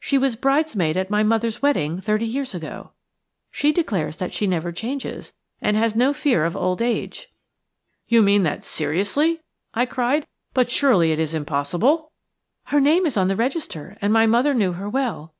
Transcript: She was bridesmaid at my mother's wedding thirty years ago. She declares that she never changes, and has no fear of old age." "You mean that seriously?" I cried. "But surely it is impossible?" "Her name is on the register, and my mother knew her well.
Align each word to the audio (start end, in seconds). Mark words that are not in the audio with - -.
She 0.00 0.16
was 0.16 0.36
bridesmaid 0.36 0.96
at 0.96 1.10
my 1.10 1.22
mother's 1.22 1.60
wedding 1.60 2.00
thirty 2.00 2.24
years 2.24 2.54
ago. 2.54 2.92
She 3.50 3.72
declares 3.72 4.16
that 4.16 4.32
she 4.32 4.46
never 4.46 4.72
changes, 4.72 5.34
and 5.60 5.76
has 5.76 5.94
no 5.94 6.14
fear 6.14 6.46
of 6.46 6.56
old 6.56 6.80
age." 6.80 7.28
"You 8.08 8.22
mean 8.22 8.42
that 8.44 8.64
seriously?" 8.64 9.42
I 9.74 9.84
cried. 9.84 10.26
"But 10.54 10.70
surely 10.70 11.12
it 11.12 11.20
is 11.20 11.34
impossible?" 11.34 12.10
"Her 12.68 12.80
name 12.80 13.04
is 13.04 13.18
on 13.18 13.28
the 13.28 13.36
register, 13.36 13.98
and 14.00 14.14
my 14.14 14.24
mother 14.26 14.54
knew 14.54 14.72
her 14.72 14.88
well. 14.88 15.34